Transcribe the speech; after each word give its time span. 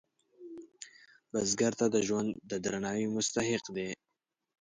بزګر 1.31 1.73
ته 1.79 1.85
د 1.93 1.97
ژوند 2.07 2.29
د 2.49 2.51
درناوي 2.63 3.07
مستحق 3.15 3.63
دی 3.75 3.89